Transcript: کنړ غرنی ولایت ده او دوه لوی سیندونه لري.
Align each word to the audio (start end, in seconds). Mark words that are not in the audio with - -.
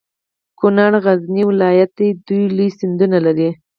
کنړ 0.59 0.93
غرنی 1.03 1.43
ولایت 1.47 1.89
ده 1.97 2.05
او 2.09 2.17
دوه 2.25 2.45
لوی 2.55 2.69
سیندونه 2.79 3.17
لري. 3.25 3.49